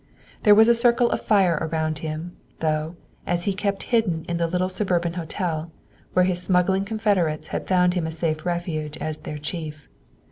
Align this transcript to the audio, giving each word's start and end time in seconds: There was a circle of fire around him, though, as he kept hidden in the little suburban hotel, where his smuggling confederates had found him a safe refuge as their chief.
There 0.41 0.55
was 0.55 0.67
a 0.67 0.73
circle 0.73 1.11
of 1.11 1.21
fire 1.21 1.59
around 1.61 1.99
him, 1.99 2.35
though, 2.59 2.95
as 3.27 3.43
he 3.45 3.53
kept 3.53 3.83
hidden 3.93 4.25
in 4.27 4.37
the 4.37 4.47
little 4.47 4.67
suburban 4.67 5.13
hotel, 5.13 5.69
where 6.13 6.25
his 6.25 6.41
smuggling 6.41 6.85
confederates 6.85 7.49
had 7.49 7.67
found 7.67 7.93
him 7.93 8.07
a 8.07 8.11
safe 8.11 8.43
refuge 8.43 8.97
as 8.97 9.19
their 9.19 9.37
chief. 9.37 9.87